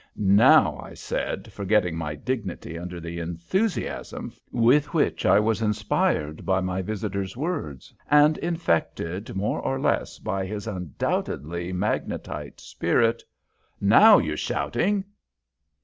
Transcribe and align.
"Now," 0.17 0.79
I 0.79 0.95
said, 0.95 1.53
forgetting 1.53 1.95
my 1.95 2.15
dignity 2.15 2.75
under 2.75 2.99
the 2.99 3.19
enthusiasm 3.19 4.33
with 4.51 4.95
which 4.95 5.27
I 5.27 5.39
was 5.39 5.61
inspired 5.61 6.43
by 6.43 6.59
my 6.59 6.81
visitor's 6.81 7.37
words, 7.37 7.93
and 8.09 8.39
infected 8.39 9.35
more 9.35 9.59
or 9.61 9.79
less 9.79 10.19
with 10.19 10.47
his 10.47 10.65
undoubtedly 10.65 11.71
magnetite 11.71 12.59
spirit 12.59 13.21
"now 13.79 14.17
you're 14.17 14.37
shouting." 14.37 15.05